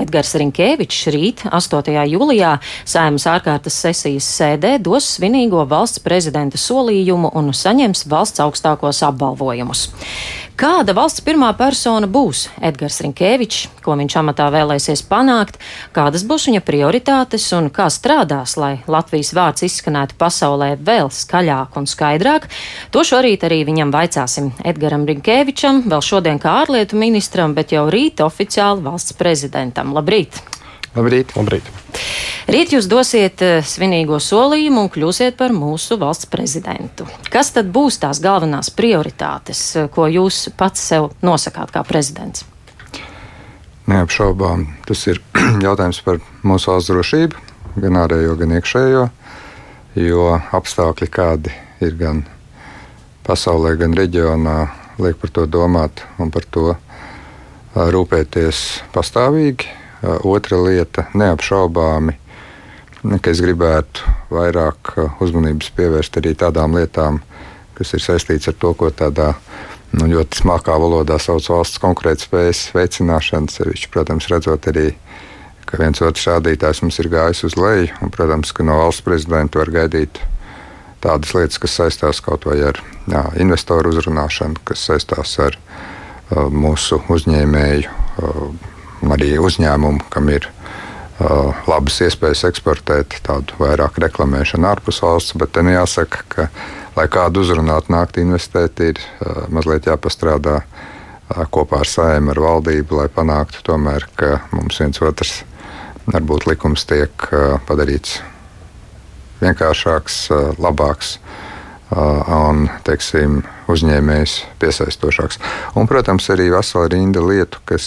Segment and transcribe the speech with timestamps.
[0.00, 1.94] Edgars Rinkēvičs rīt, 8.
[2.10, 2.56] jūlijā,
[2.88, 9.88] Saimas ārkārtas sesijas sēdē dos svinīgo valsts prezidenta solījumu un saņems valsts augstākos apbalvojumus.
[10.54, 12.44] Kāda valsts pirmā persona būs?
[12.62, 15.58] Edgars Rinkēvičs, ko viņš amatā vēlēsies panākt,
[15.96, 21.90] kādas būs viņa prioritātes un kā strādās, lai Latvijas vārds izskanētu pasaulē vēl skaļāk un
[21.90, 22.46] skaidrāk,
[22.94, 24.52] to šorīt arī viņam vaicāsim.
[24.62, 29.90] Edgaram Rinkēvičam, vēl šodien kā ārlietu ministram, bet jau rīt oficiāli valsts prezidentam.
[29.98, 30.38] Labrīt!
[30.94, 31.32] Labrīt!
[31.34, 31.66] Labrīt.
[32.44, 37.06] Rīt jūs dosiet eh, svinīgo solījumu un kļūsiet par mūsu valsts prezidentu.
[37.32, 42.44] Kas tad būs tās galvenās prioritātes, eh, ko jūs pats sev nosakāt kā prezidents?
[43.90, 45.18] Neapšaubām tas ir
[45.66, 47.44] jautājums par mūsu valsts drošību,
[47.82, 49.04] gan ārējo, gan iekšējo.
[49.98, 52.24] Jo apstākļi, kādi ir gan
[53.26, 54.58] pasaulē, gan reģionā,
[55.02, 56.74] liek par to domāt un par to
[57.74, 59.83] rūpēties pastāvīgi.
[60.04, 62.18] Otra lieta- neapšaubāmi
[63.20, 67.20] ka es gribētu vairāk uzmanības pievērst arī tādām lietām,
[67.76, 69.34] kas ir saistītas ar to, ko tādā
[69.92, 73.52] nu, ļoti smalkā valodā sauc valsts konkurētspējas veicināšana.
[73.52, 74.94] Sevišķi, protams, redzot arī,
[75.68, 79.60] ka viens otrs rādītājs mums ir gājis uz leju, un, protams, ka no valsts prezidenta
[79.60, 80.22] var gaidīt
[81.04, 82.80] tādas lietas, kas saistās kaut vai ar
[83.10, 87.90] jā, investoru uzrunāšanu, kas saistās ar uh, mūsu uzņēmēju,
[88.24, 88.72] uh,
[89.14, 90.50] arī uzņēmumu, kam ir
[91.14, 95.36] Uh, labas iespējas eksportēt, tādu vairāk reklamēšanu ārpus valsts.
[95.38, 96.46] Bet te nu jāsaka, ka,
[96.96, 102.98] lai kādu uzrunātu, nākt investēt, ir uh, mazliet jāpastrādā uh, kopā ar saimnu, ar valdību,
[102.98, 105.36] lai panāktu tomēr, ka mums viens otrs
[106.10, 107.28] varbūt likums tiek
[107.68, 108.18] padarīts
[109.38, 110.18] vienkāršāks,
[110.58, 111.14] labāks
[111.94, 115.38] un teiksim, uzņēmējs piesaistošāks.
[115.78, 117.86] Un, protams, arī vesela rinda lietu, kas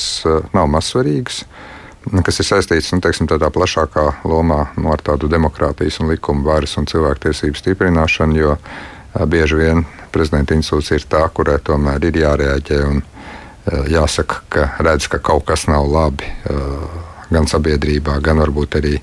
[0.55, 1.43] nav mazsvarīgas.
[2.23, 6.77] Kas ir saistīts nu, teiksim, tādā plašākā lomā nu, ar tādu demokrātijas un likuma varas
[6.79, 8.55] un cilvēktiesību stiprināšanu, jo
[9.27, 9.83] bieži vien
[10.13, 13.03] prezidenta institūcija ir tā, kurai tomēr ir jārēģē un
[13.91, 16.31] jāsaka, ka redz, ka kaut kas nav labi
[17.27, 18.95] gan sabiedrībā, gan varbūt arī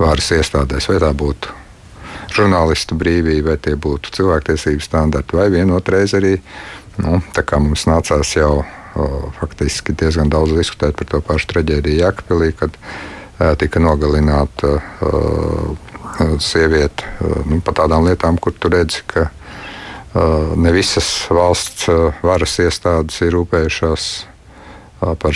[0.00, 1.65] varas iestādēs, vai tā būtu
[2.36, 6.36] žurnālistu brīvība, vai tie būtu cilvēktiesību standarti, vai vienotreiz arī
[7.02, 7.20] nu,
[7.60, 8.64] mums nācās jau
[9.40, 12.76] faktiski diezgan daudz diskutēt par to pašu traģēdiju Jēkabīlī, kad
[13.60, 14.78] tika nogalināta
[16.40, 17.10] sieviete
[17.48, 19.28] nu, par tādām lietām, kur tu redzi, ka
[20.56, 21.90] ne visas valsts
[22.24, 24.35] varas iestādes ir rūpējušās par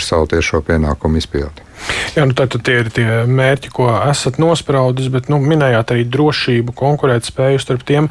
[0.01, 1.67] savu tiešo pienākumu izpildi.
[2.15, 6.75] Jā, nu tad tie ir tie mērķi, ko esat nospraudis, bet nu, minējāt arī drošību,
[6.77, 8.09] konkurētspēju starp tiem.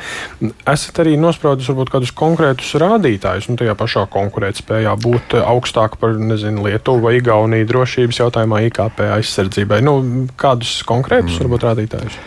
[0.68, 6.64] Esat arī nospraudis varbūt kādus konkrētus rādītājus, nu tajā pašā konkurētspējā būt augstāk par, nezinu,
[6.66, 9.82] Lietuvu vai Igauniju drošības jautājumā IKP aizsardzībai.
[9.86, 9.96] Nu,
[10.40, 11.44] kādus konkrētus mm.
[11.44, 12.18] varbūt rādītājus?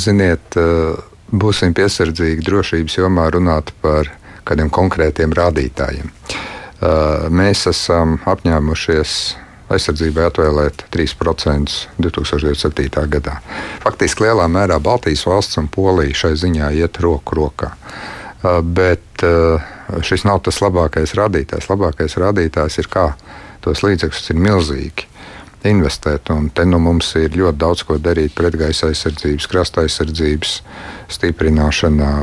[0.00, 0.56] Ziniet,
[1.30, 4.10] būsim piesardzīgi drošības jomā runāt par
[4.48, 6.10] kādiem konkrētiem rādītājiem.
[7.30, 9.16] Mēs esam apņēmušies
[9.70, 13.04] aizsardzībai atvēlēt 3% 2027.
[13.12, 13.36] gadā.
[13.84, 17.74] Faktiski lielā mērā Baltijas valsts un Polija šai ziņā iet roku rokā.
[18.40, 19.60] Uh, bet uh,
[20.00, 21.68] šis nav tas labākais rādītājs.
[21.70, 23.10] Labākais rādītājs ir, kā
[23.60, 25.06] tos līdzekļus ir milzīgi
[25.68, 26.30] investēt.
[26.32, 30.54] Un te nu mums ir ļoti daudz ko darīt pretgaisa aizsardzības, krasta aizsardzības
[31.12, 32.14] stiprināšanā,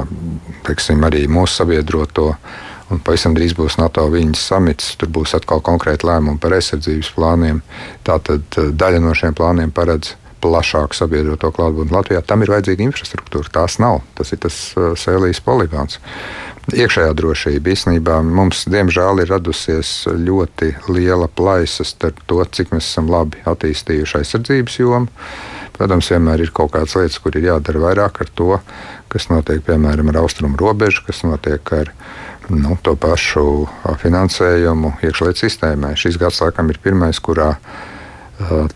[0.65, 2.31] teiksim, arī mūsu sabiedroto
[2.93, 4.93] Un pavisam drīz būs NATO viņas samits.
[4.99, 7.59] Tur būs atkal konkrēti lēmumi par aizsardzības plāniem.
[8.07, 12.21] Tātad eh, daļa no šiem plāniem paredz plašāku sabiedroto klātbūtni Latvijā.
[12.25, 13.49] Tam ir vajadzīga infrastruktūra.
[13.53, 14.03] Tās nav.
[14.17, 15.97] Tas ir tas uh, sēlijas poligons.
[16.67, 23.07] Iekšējā drošība īstenībā mums, diemžēl, ir radusies ļoti liela plaisa starp to, cik mēs esam
[23.11, 25.07] labi attīstījuši aizsardzības jomu.
[25.77, 28.59] Protams, vienmēr ir kaut kādas lietas, kur ir jādara vairāk ar to,
[29.13, 31.93] kas notiek piemēram ar austrumu robežu, kas notiek ar
[32.53, 33.67] nu, to pašu
[34.01, 35.95] finansējumu iekšlietu sistēmai.
[35.99, 37.55] Šis gads laikam ir pirmais, kurā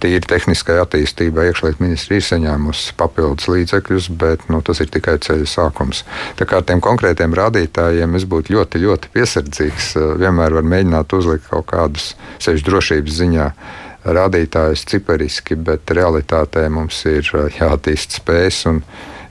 [0.02, 5.50] tīri tehniskai attīstībai iekšlietu ministri ir saņēmusi papildus līdzekļus, bet nu, tas ir tikai ceļa
[5.50, 6.02] sākums.
[6.40, 9.94] Tā kā ar tiem konkrētiem rādītājiem es būtu ļoti, ļoti piesardzīgs.
[10.24, 13.48] Vienmēr var mēģināt uzlikt kaut kādus sevišķi drošības ziņā
[14.02, 17.30] rādītājus cipariski, bet realitātē mums ir
[17.60, 18.82] jāattīst spējas un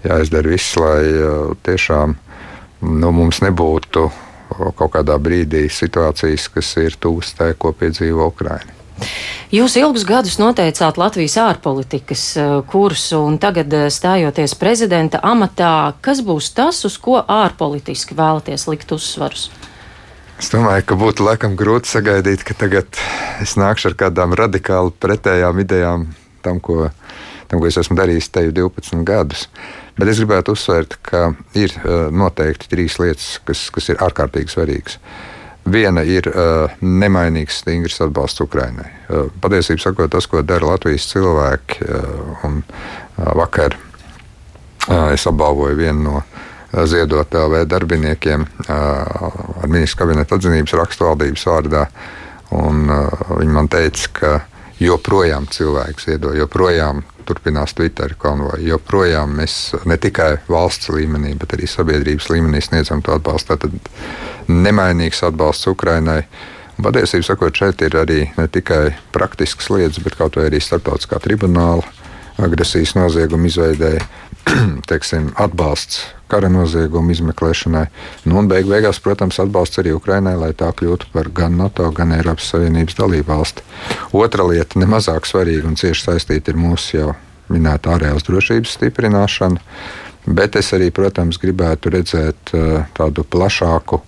[0.07, 1.03] jāizdara viss, lai
[1.67, 2.15] tiešām
[2.87, 4.07] nu, mums nebūtu
[4.51, 8.77] kaut kādā brīdī situācijas, kas ir tūs tai, ko piedzīvo Ukraina.
[9.51, 16.21] Jūs ilgus gadus noteicāt Latvijas ārpolitikas eh, kursu, un tagad eh, stājoties prezidenta amatā, kas
[16.27, 19.49] būs tas, uz ko ārpolitiski vēlaties likt uzsvarus?
[20.41, 23.01] Es domāju, ka būtu laikam grūti sagaidīt, ka tagad
[23.43, 26.07] es nākšu ar kādām radikāli pretējām idejām
[26.45, 26.89] tam, ko,
[27.51, 29.49] tam, ko es esmu darījis te jau 12 gadus.
[29.99, 35.01] Bet es gribētu uzsvērt, ka ir uh, noteikti trīs lietas, kas, kas ir ārkārtīgi svarīgas.
[35.71, 38.89] Viena ir uh, nemainīgs, stingrs atbalsts Ukraiņai.
[39.11, 45.83] Uh, patiesībā sakot, tas, ko dara Latvijas cilvēki, uh, un uh, vakar uh, es apbalvoju
[45.83, 46.23] vienu no
[46.87, 51.81] ziedot LV darbiniekiem ar ministrs kabineta atzinības rakstu valdības vārdā.
[52.55, 52.85] Un,
[53.27, 54.31] viņi man teica, ka
[54.79, 59.57] joprojām cilvēks ziedo, joprojām turpinās Twitter konvoju, joprojām mēs
[59.89, 63.57] ne tikai valsts līmenī, bet arī sabiedrības līmenī sniedzam to atbalstu.
[63.61, 66.23] Tad nemainīgs atbalsts Ukrainai.
[66.81, 71.85] Patiesībā sakot, šeit ir arī ne tikai praktiskas lietas, bet kaut arī starptautiskā tribunāla
[72.41, 74.07] agresijas noziegumu izveidēja,
[74.91, 77.87] teiksim, atbalsts kara noziegumu izmeklēšanai.
[78.29, 82.15] Nu, un beig beigās, protams, atbalsts arī Ukrainai, lai tā kļūtu par gan NATO, gan
[82.17, 83.67] Eiropas Savienības dalību valsti.
[84.17, 87.09] Otra lieta, nemazāk svarīga un cieši saistīta, ir mūsu jau
[87.51, 89.65] minēta ārējās drošības stiprināšana.
[90.31, 94.05] Bet es arī, protams, gribētu redzēt uh, tādu plašāku uh,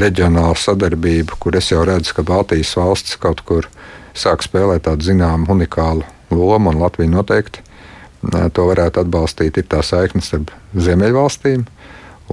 [0.00, 3.68] reģionālu sadarbību, kur es jau redzu, ka Baltijas valsts kaut kur
[4.16, 7.63] sāk spēlēt tādu zināmu unikālu lomu, un Latvija noteikti
[8.54, 11.64] to varētu atbalstīt, ir tā saikne starp Ziemeļvalstīm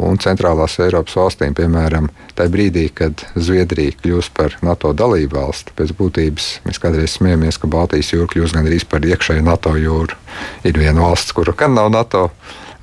[0.01, 1.55] un centrālās Eiropas valstīm.
[1.57, 2.07] Piemēram,
[2.37, 7.69] tajā brīdī, kad Zviedrija kļūs par NATO dalību valsti, pēc būtības mēs kādreiz smiejamies, ka
[7.71, 10.15] Baltijas jūra kļūs gandrīz par iekšēju NATO jūru.
[10.63, 12.29] Ir viena valsts, kura gan nav NATO,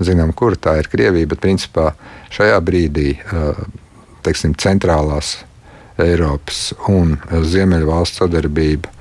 [0.04, 1.92] zinām, kur tā ir Krievija, bet principā
[2.34, 3.14] šajā brīdī
[4.26, 5.38] teiksim, centrālās
[5.98, 8.92] Eiropas un Ziemeļvalstu sadarbība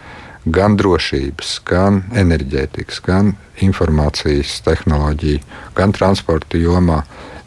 [0.54, 3.34] gan drošības, gan enerģētikas, gan
[3.64, 5.42] informācijas tehnoloģiju,
[5.78, 7.02] gan transporta jomā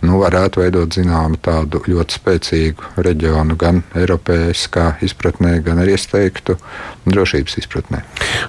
[0.07, 6.57] nu, varētu veidot zināmu tādu ļoti spēcīgu reģionu, gan Eiropēskā izpratnē, gan arī es teiktu
[7.11, 8.03] drošības izpratnē.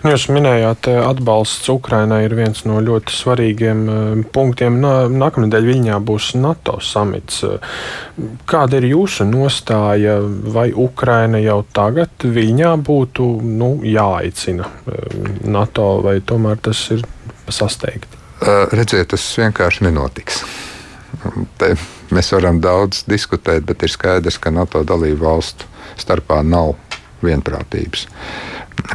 [0.03, 4.80] Nu, jūs minējāt, eh, atbalsts Ukrainai ir viens no ļoti svarīgiem eh, punktiem.
[5.12, 7.44] Nākamnedēļ Viņā būs NATO samits.
[8.50, 10.19] Kāda ir jūsu nostāja?
[10.51, 17.06] Vai Ukraina jau tagad Viņā būtu nu, jāaicina eh, NATO, vai tomēr tas ir
[17.51, 18.19] sasteigti?
[18.42, 20.42] Redziet, tas vienkārši nenotiks.
[21.62, 21.73] Te
[22.13, 25.69] mēs varam daudz diskutēt, bet ir skaidrs, ka NATO dalību valstu
[26.01, 26.73] starpā nav
[27.21, 28.07] vienprātības.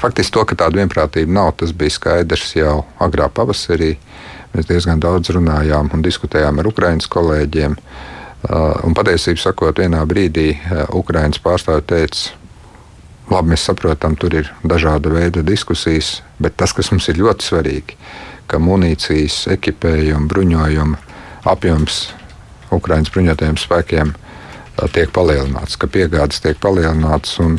[0.01, 3.95] Faktiski to, ka tāda vienprātība nav, tas bija skaidrs jau agrā pavasarī.
[4.55, 7.77] Mēs diezgan daudz runājām un diskutējām ar Ukraiņas kolēģiem.
[8.47, 12.35] Uh, un patiesībā sakot, vienā brīdī uh, Ukraiņas pārstāvja teica,
[13.31, 17.99] labi, mēs saprotam, tur ir dažāda veida diskusijas, bet tas, kas mums ir ļoti svarīgi,
[18.47, 21.03] ka munīcijas, ekipējuma, bruņojuma
[21.51, 22.05] apjoms
[22.75, 24.15] Ukraiņas bruņotajiem spēkiem
[24.93, 27.39] tiek palielināts, ka piegādes tiek palielinātas.
[27.45, 27.59] Un,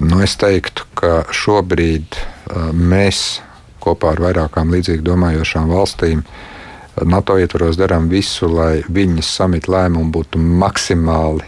[0.00, 2.18] nu, es teiktu, ka šobrīd
[2.74, 3.40] mēs
[3.80, 6.24] kopā ar vairākām līdzīgi domājošām valstīm
[7.06, 11.46] NATO ietvaros darām visu, lai viņas samita lēmumi būtu maksimāli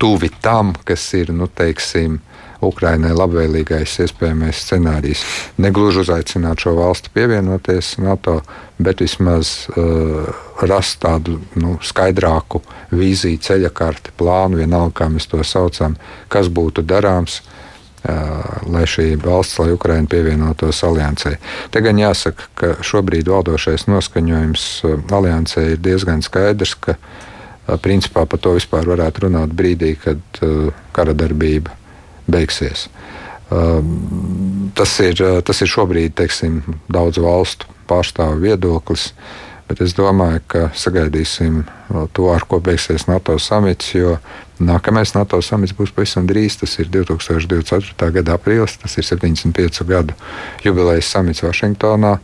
[0.00, 2.18] tuvi tam, kas ir, nu, teiksim,
[2.64, 5.24] Ukrainai labvēlīgais iespējamais scenārijs.
[5.60, 8.38] Negluži uzaicināt šo valstu pievienoties NATO,
[8.78, 10.30] bet vismaz uh,
[10.64, 12.62] rast tādu nu, skaidrāku
[12.96, 15.98] vīziju, ceļa karti, plānu, vienalga, kā mēs to saucam,
[16.32, 17.42] kas būtu darāms.
[18.06, 21.32] Uh, lai šī valsts, lai Ukraina pievienotos aliansē.
[21.74, 28.22] Te gan jāsaka, ka šobrīd valdošais noskaņojums uh, aliansē ir diezgan skaidrs, ka uh, principā
[28.30, 31.74] par to vispār varētu runāt brīdī, kad uh, kara darbība
[32.30, 32.88] beigsies.
[33.50, 39.12] Um, tas ir, uh, tas ir šobrīd teiksim, daudzu valstu pārstāvu viedoklis.
[39.66, 41.64] Bet es domāju, ka sagaidīsim
[42.14, 44.12] to, ar ko beigsies NATO samits, jo
[44.62, 46.60] nākamais NATO samits būs pavisam drīz.
[46.60, 48.12] Tas ir 2024.
[48.14, 50.14] gada aprīlis, tas ir 75 gadu
[50.62, 52.14] jubilejas samits Vašingtonā.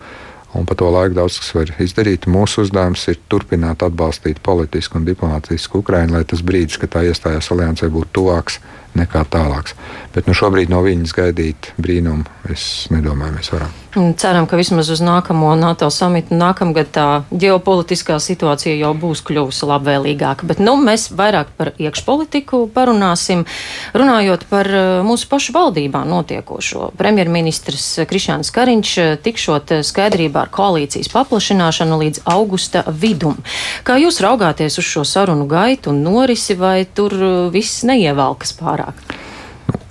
[0.54, 2.28] Un pa to laiku daudz kas var izdarīt.
[2.30, 7.48] Mūsu uzdevums ir turpināt atbalstīt politisku un diplomātisku Ukrainu, lai tas brīdis, kad tā iestājās
[7.54, 8.60] aliansē, būtu tuvāks
[8.98, 9.76] nekā tālāks.
[10.12, 13.72] Bet nu, šobrīd no viņas gaidīt brīnumu es nedomāju, mēs varam.
[13.92, 20.48] Ceram, ka vismaz uz nākamo NATO samitu nākamgad tā ģeopolitiskā situācija jau būs kļuvusi labvēlīgāka.
[20.48, 23.44] Bet nu, mēs vairāk par iekšpolitiku parunāsim.
[23.92, 30.52] Runājot par uh, mūsu pašu valdībā notiekošo, premjerministrs Krišāns Kariņš uh, tikšot uh, skaidrībā ar
[30.56, 33.36] koalīcijas paplašināšanu līdz augusta vidum.
[33.84, 37.12] Kā jūs raugāties uz šo sarunu gaitu un norisi, vai tur
[37.52, 38.81] viss neievalkas pārāk?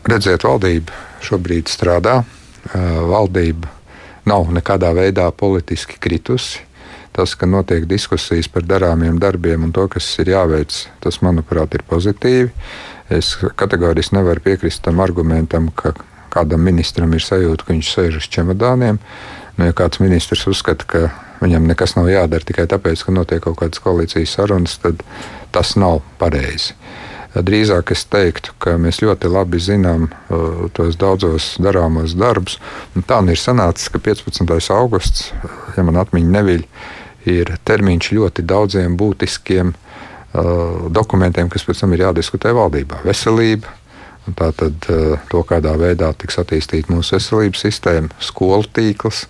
[0.10, 2.22] Redziet, valdība šobrīd strādā.
[2.74, 3.70] Valdība
[4.30, 6.62] nav nekādā veidā politiski kritusi.
[7.12, 10.72] Tas, ka notiek diskusijas par darāmiem darbiem un to, kas ir jāveic,
[11.04, 12.48] tas, manuprāt, ir pozitīvi.
[13.12, 15.92] Es kategoriski nevaru piekrist tam argumentam, ka
[16.32, 19.02] kādam ministram ir sajūta, ka viņš sēž uz čemodāniem.
[19.58, 21.02] Nu, ja kāds ministrs uzskata, ka
[21.42, 25.04] viņam nekas nav jādara tikai tāpēc, ka notiek kaut kādas koalīcijas sarunas, tad
[25.52, 26.78] tas nav pareizi.
[27.32, 32.58] Drīzāk es teiktu, ka mēs ļoti labi zinām uh, tos daudzos darāmos darbus.
[33.08, 34.44] Tā nu ir sanācis, ka 15.
[34.76, 35.30] augusts,
[35.78, 36.66] ja man atmiņa neviļ,
[37.32, 43.06] ir termiņš ļoti daudziem būtiskiem uh, dokumentiem, kas pēc tam ir jādiskutē valdībā.
[43.08, 43.78] Veselība,
[44.38, 49.24] Tātad uh, to, kādā veidā tiks attīstīta mūsu veselības sistēma, skolu tīkls,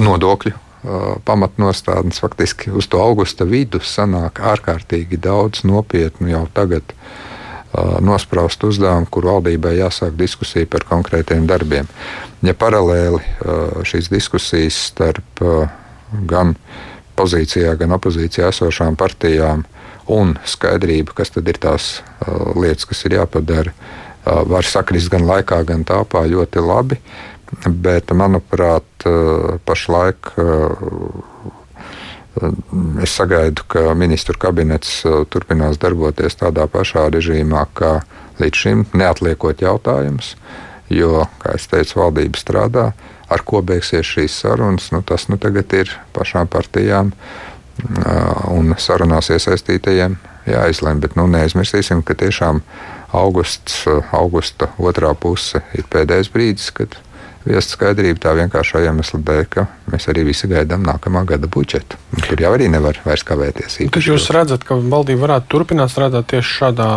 [0.00, 0.54] nodokļu
[1.26, 2.20] pamatnostādnes.
[2.22, 6.94] Faktiski uz to augusta vidu sanāk ārkārtīgi daudz nopietnu jau tagad
[8.00, 11.88] nospraust uzdevumu, kur valdībai jāsāk diskusija par konkrētiem darbiem.
[12.46, 13.20] Ja paralēli
[13.84, 15.42] šīs diskusijas starp
[16.30, 16.54] gan
[17.18, 19.66] pozīcijā, gan opozīcijā esošām partijām
[20.12, 21.98] un skaidrība, kas tad ir tās
[22.54, 23.74] lietas, kas ir jāpadara,
[24.24, 27.00] var sakrist gan laikā, gan tāpā ļoti labi.
[27.66, 30.70] Bet, manuprāt, eh, pašlaik eh,
[33.02, 38.00] es sagaidu, ka ministru kabinets eh, turpinās darboties tādā pašā režīmā kā
[38.42, 40.34] līdz šim, neatliekot jautājumus.
[40.90, 42.90] Jo, kā jau teicu, valdība strādā,
[43.30, 47.10] ar ko beigsies šīs sarunas, nu, tas nu, tagad ir pašām partijām
[48.54, 50.14] un sarunās iesaistītajiem
[50.46, 51.00] jāizlemj.
[51.02, 52.62] Bet nu, neaizmirsīsim, ka tiešām
[53.16, 53.82] augusts,
[54.14, 56.94] augusta otrā puse ir pēdējais brīdis, kad
[57.46, 61.98] viest skaidrību tā vienkāršā iemesla dēļ, ka mēs arī visi gaidām nākamā gada budžetu.
[62.26, 63.78] Tur jau arī nevar vairs kavēties.
[63.94, 66.90] Tad jūs redzat, ka valdība varētu turpināt strādāt tieši šādā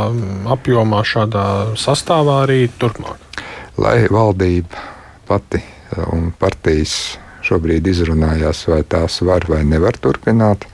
[0.55, 1.45] apjomā, šādā
[1.79, 3.43] sastāvā arī turpmāk?
[3.79, 4.83] Lai valdība
[5.29, 5.61] pati
[6.09, 10.65] un partijas šobrīd izrunājās, vai tās var vai nevar turpināt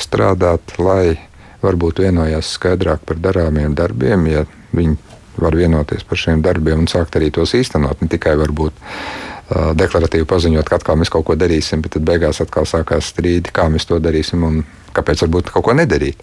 [0.00, 1.16] strādāt, lai
[1.62, 4.44] varbūt vienojās skaidrāk par darāmiem darbiem, ja
[4.76, 4.96] viņi
[5.38, 8.02] var vienoties par šiem darbiem un sākt arī tos īstenot.
[8.02, 12.42] Ne tikai varbūt uh, deklaratīvi paziņot, ka atkal mēs kaut ko darīsim, bet tad beigās
[12.42, 14.62] atkal sākās strīdi, kā mēs to darīsim un
[14.96, 16.22] kāpēc varbūt kaut ko nedarīt.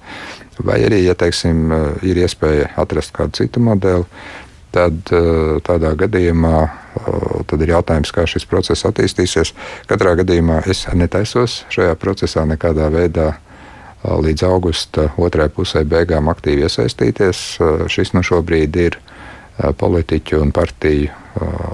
[0.63, 1.69] Vai arī, ja teiksim,
[2.07, 4.07] ir iespēja atrast kādu citu modeli,
[4.73, 5.11] tad
[5.67, 6.57] tādā gadījumā
[7.47, 9.53] tad ir jautājums, kā šis process attīstīsies.
[9.89, 13.35] Katrā gadījumā es netaisos šajā procesā nekādā veidā
[14.05, 17.43] līdz augusta otrai pusē beigām aktīvi iesaistīties.
[17.91, 18.99] Šis nu šobrīd ir
[19.57, 21.09] politiķu un partiju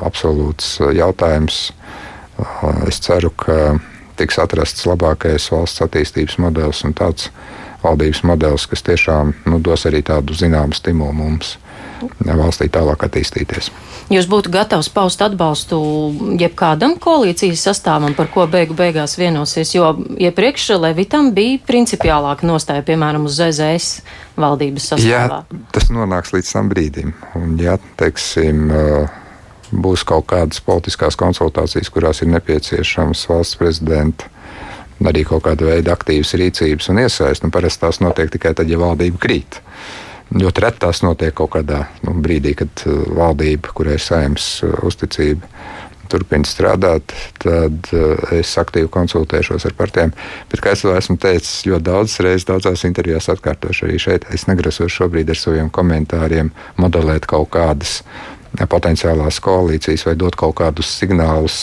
[0.04, 1.72] absolūts jautājums.
[2.88, 3.76] Es ceru, ka
[4.20, 7.30] tiks atrasts labākais valsts attīstības modelis un tāds
[7.84, 11.58] valdības modelis, kas tiešām nu, dos arī tādu zināmu stimulu mums
[12.24, 13.72] valstī tālāk attīstīties.
[14.12, 15.78] Jūs būtu gatavs paust atbalstu
[16.40, 23.30] jebkādam koalīcijas sastāvam, par ko beigu beigās vienosies, jo iepriekš Levitam bija principiālāka nostāja, piemēram,
[23.30, 24.04] uz ZZS
[24.40, 25.40] valdības sastāvā.
[25.48, 27.16] Jā, tas nonāks līdz tam brīdim.
[27.40, 28.76] Un, ja, teiksim,
[29.72, 34.30] būs kaut kādas politiskās konsultācijas, kurās ir nepieciešams valsts prezidenta
[35.04, 37.44] arī kaut kāda veida aktīvas rīcības un iesaistas.
[37.44, 39.60] Nu, parasti tās notiek tikai tad, ja valdība krīt.
[40.34, 44.80] Ļoti reti tās notiek kaut kādā nu, brīdī, kad uh, valdība, kurai ir saimnes uh,
[44.88, 45.50] uzticība,
[46.10, 50.14] turpina strādāt, tad uh, es aktīvi konsultēšos ar partijām.
[50.50, 54.94] Bet, kā jau esmu teicis, ļoti daudzas reizes, daudzās intervijās atkārtošu arī šeit, es negrasos
[54.96, 58.00] šobrīd ar saviem komentāriem modelēt kaut kādas
[58.70, 61.62] potenciālās koalīcijas vai dot kaut kādus signālus.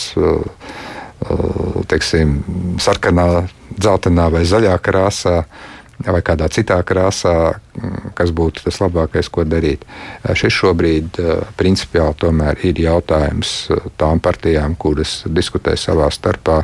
[1.90, 2.38] Teiksim,
[2.80, 3.44] sarkanā,
[3.76, 5.69] dzeltenā vai zaļā krāsā, uh,
[6.07, 7.35] vai kādā citā krāsā,
[7.76, 9.85] mm, kas būtu tas labākais, ko darīt.
[10.25, 11.21] Šis šobrīd
[11.61, 16.62] principiāli tomēr ir jautājums tām partijām, kuras diskutē savā starpā.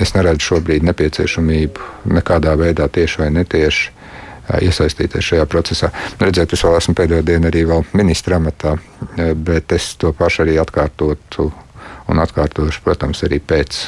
[0.00, 3.90] Es neredzu šobrīd nepieciešamību nekādā veidā tieši vai netieši
[4.64, 5.90] iesaistīties šajā procesā.
[6.20, 7.64] Redziet, es vēl esmu pēdējo dienu arī
[7.96, 8.76] ministra amatā,
[9.36, 11.50] bet es to pašu arī atkārtotu
[12.10, 13.78] un atkārtošu, protams, arī pēc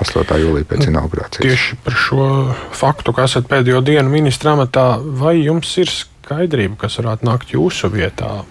[0.00, 0.22] 8.
[0.22, 1.44] Uh, jūlijā pēc nu, inaugurācijas.
[1.44, 2.28] Tieši par šo
[2.76, 7.90] faktu, ka esat pēdējo dienu ministra amatā, vai jums ir skaidrība, kas varētu nākt jūsu
[7.92, 8.42] vietā?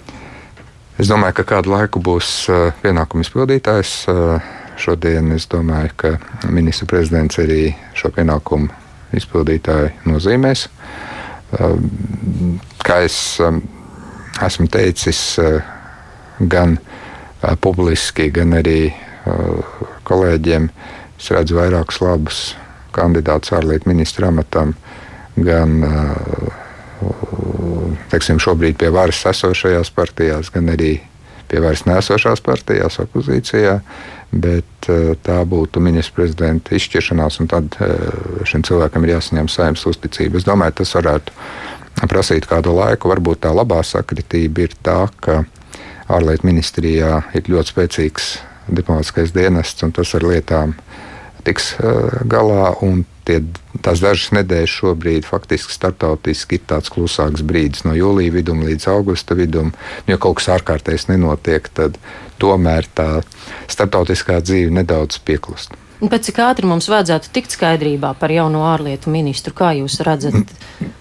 [0.97, 3.95] Es domāju, ka kādu laiku būs uh, pienākumu izpildītājs.
[4.11, 6.13] Uh, šodien es domāju, ka
[6.53, 8.69] ministra prezidents arī šo pienākumu
[9.17, 10.67] izpildītāju nozīmēs.
[12.83, 13.17] Kā es
[14.43, 15.21] esmu teicis,
[16.51, 16.75] gan
[17.63, 18.91] publiski, gan arī
[20.07, 20.69] kolēģiem.
[21.17, 22.41] Es redzu vairākus labus
[22.95, 24.73] kandidātus ārlietu ministra amatam,
[25.37, 25.79] gan
[28.11, 30.97] teiksim, šobrīd pie varas esošajās partijās, gan arī
[31.47, 33.79] pie varas nesošās partijās, opozīcijā.
[34.27, 34.89] Bet
[35.23, 37.77] tā būtu ministra prezidenta izšķiršanās, un tad
[38.49, 40.41] šim cilvēkam ir jāsaņem saimnes uzticība.
[40.41, 43.07] Es domāju, tas varētu prasīt kādu laiku.
[43.13, 45.45] Varbūt tā labā sakritība ir tā, ka
[46.11, 48.27] ārlietu ministrijā ir ļoti spēcīgs
[48.69, 50.75] diplomātskais dienests, un tas ar lietām
[51.47, 52.73] tiks uh, galā.
[53.27, 53.41] Tie,
[53.83, 59.35] tās dažas nedēļas šobrīd faktiski startautiski ir tāds klusāks brīdis no jūlija viduma līdz augusta
[59.35, 59.73] vidum.
[60.07, 61.99] Ja kaut kas ārkārtējs nenotiek, tad
[62.39, 63.09] tomēr tā
[63.67, 65.75] startautiskā dzīve nedaudz pieklust.
[65.97, 69.53] Pēc cik ātri mums vajadzētu tikt skaidrībā par jauno ārlietu ministru?
[69.57, 70.51] Kā jūs redzat?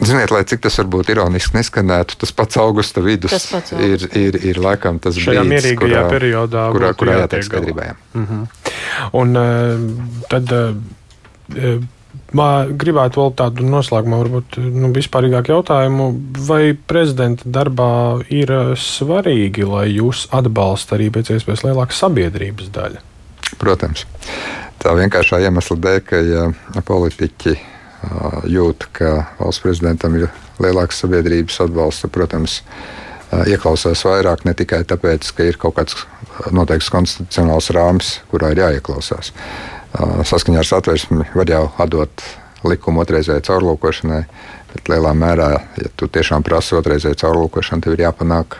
[0.00, 3.80] Ziniet, lai cik tas varbūt ironiski neskanētu, tas pats augusta vidus pats augusta.
[3.84, 7.90] ir, ir, ir laikam tas Šajā brīdis, mierīgajā kurā, periodā, kurā, kurā jātiek skaidrībā.
[7.90, 7.98] Jā.
[8.14, 8.46] Mm -hmm.
[9.20, 10.56] Un uh, tad.
[11.52, 11.84] Uh,
[12.32, 16.08] Man gribētu vēl tādu noslēgumā, varbūt nu, vispārīgāku jautājumu,
[16.48, 23.04] vai prezidenta darbā ir svarīgi, lai jūs atbalsta arī pēc iespējas lielāka sabiedrības daļa?
[23.60, 24.04] Protams.
[24.82, 26.44] Tā vienkāršā iemesla dēļ, ka ja
[26.86, 27.56] politiķi
[28.52, 30.28] jūt, ka valsts prezidentam ir
[30.62, 32.60] lielāks sabiedrības atbalsts, protams,
[33.48, 36.04] ieklausās vairāk ne tikai tāpēc, ka ir kaut kāds
[36.54, 39.32] noteikts konstitucionāls rāmis, kurā ir jāieklausās.
[40.28, 42.22] Saskaņā ar satversmi var jau atdot
[42.66, 44.22] likumu otrreizēji caurlūkošanai,
[44.72, 48.58] bet lielā mērā, ja tu tiešām prasi otrreizēji caurlūkošanu, tev ir jāpanāk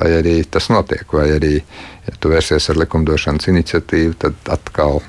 [0.00, 1.04] lai arī tas notiek.
[1.12, 1.56] Vai arī,
[2.06, 5.02] ja tu vērsies ar likumdošanas iniciatīvu, tad atkal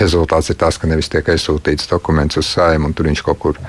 [0.00, 3.60] rezultāts ir tas, ka nevis tiek aizsūtīts dokuments uz saimu, un tur viņš kaut kur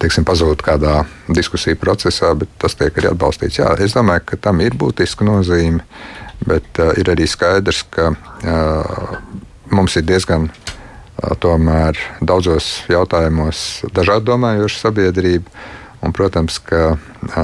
[0.00, 1.02] teiksim, pazūd kādā
[1.32, 3.60] diskusiju procesā, bet tas tiek arī atbalstīts.
[3.60, 5.84] Jā, es domāju, ka tam ir būtiska nozīme,
[6.46, 9.14] bet uh, ir arī skaidrs, ka uh,
[9.72, 15.48] mums ir diezgan uh, tomēr daudzos jautājumos dažādi domājoša sabiedrība.
[16.02, 17.38] Un, protams, ka uh,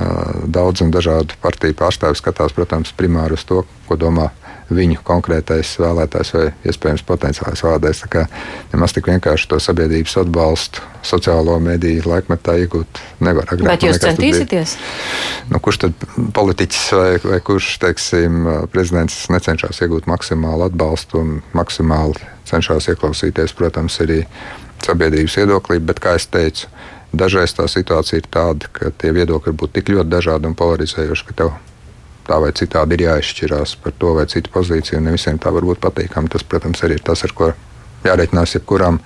[0.51, 4.33] daudz un dažādu partiju pārstāvji skatās protams, primāri uz to, ko domā
[4.75, 8.03] viņu konkrētais vēlētājs vai iespējams potenciālais vēlētājs.
[8.05, 8.25] Tā kā
[8.73, 13.49] nemaz tik vienkārši to sabiedrības atbalstu sociālo mediju laikmetā iegūt nevar.
[13.49, 14.77] Agrāk, Bet jūs centīsieties?
[15.49, 22.21] Nu, kurš tad politiķis vai, vai kurš, teiksim, prezidents necenšas iegūt maksimālu atbalstu un maksimāli
[22.49, 24.25] cenšas ieklausīties, protams, arī
[24.85, 26.69] sabiedrības viedoklī, bet, kā es teicu,
[27.13, 31.27] Dažreiz tā situācija ir tāda, ka tie viedokļi var būt tik ļoti dažādi un polarizējoši,
[31.31, 31.55] ka tev
[32.29, 35.01] tā vai citādi ir jāizšķirās par to vai citu pozīciju.
[35.01, 36.29] Ne visiem tā var būt patīkami.
[36.33, 37.53] Tas, protams, arī ir tas, ar ko
[38.05, 39.01] jārēķinās jebkuram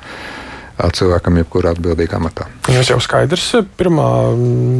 [0.83, 2.49] cilvēkam, jebkurā atbildīgā matā.
[2.73, 3.47] Jums jau skaidrs,
[3.79, 4.09] pirmā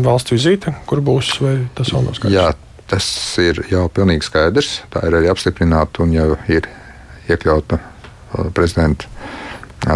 [0.03, 2.35] valsts vizīte, kur būs, vai tas vēl nav skaidrs?
[2.35, 2.49] Jā,
[2.91, 3.07] tas
[3.39, 4.81] ir jau pilnīgi skaidrs.
[4.91, 6.67] Tā ir arī apstiprināta un jau ir
[7.31, 7.79] iekļauta
[8.57, 9.07] prezidenta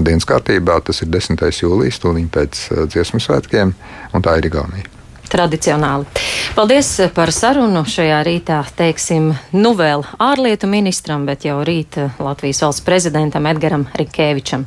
[0.06, 0.80] dienas kārtībā.
[0.84, 1.40] Tas ir 10.
[1.62, 3.74] jūlijas, tūlīt pēc dziesmu svētkiem,
[4.14, 4.92] un tā ir Igaunija.
[5.26, 6.06] Tradicionāli.
[6.54, 12.84] Paldies par sarunu šajā rītā, teiksim, nu vēl ārlietu ministram, bet jau rīt Latvijas valsts
[12.86, 14.64] prezidentam Edgaram Rinkēvičam.